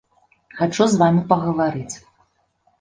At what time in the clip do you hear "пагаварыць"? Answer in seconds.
1.35-1.95